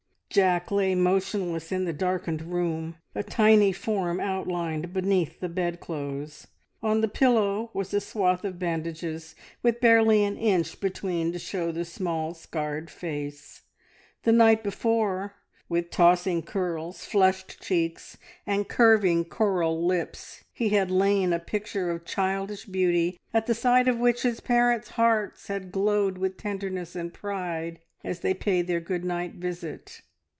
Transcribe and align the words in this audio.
Jack 0.33 0.71
lay 0.71 0.95
motionless 0.95 1.73
in 1.73 1.83
the 1.83 1.91
darkened 1.91 2.41
room, 2.43 2.95
a 3.13 3.21
tiny 3.21 3.73
form 3.73 4.21
outlined 4.21 4.93
beneath 4.93 5.41
the 5.41 5.49
bedclothes; 5.49 6.47
on 6.81 7.01
the 7.01 7.09
pillow 7.09 7.69
was 7.73 7.93
a 7.93 7.99
swathe 7.99 8.45
of 8.45 8.57
bandages, 8.57 9.35
with 9.61 9.81
barely 9.81 10.23
an 10.23 10.37
inch 10.37 10.79
between 10.79 11.33
to 11.33 11.37
show 11.37 11.69
the 11.73 11.83
small, 11.83 12.33
scarred 12.33 12.89
face. 12.89 13.63
The 14.23 14.31
night 14.31 14.63
before, 14.63 15.33
with 15.67 15.89
tossing 15.91 16.43
curls, 16.43 17.03
flushed 17.03 17.61
cheeks, 17.61 18.17
and 18.47 18.69
curving 18.69 19.25
coral 19.25 19.85
lips, 19.85 20.45
he 20.53 20.69
had 20.69 20.89
lain 20.89 21.33
a 21.33 21.39
picture 21.39 21.91
of 21.91 22.05
childish 22.05 22.63
beauty, 22.63 23.19
at 23.33 23.53
sight 23.53 23.89
of 23.89 23.97
which 23.99 24.21
his 24.21 24.39
parents' 24.39 24.91
hearts 24.91 25.47
had 25.49 25.73
glowed 25.73 26.17
with 26.17 26.37
tenderness 26.37 26.95
and 26.95 27.13
pride 27.13 27.79
as 28.01 28.21
they 28.21 28.33
paid 28.33 28.67
their 28.67 28.79
good 28.79 29.03
night 29.03 29.33
visit. 29.33 29.99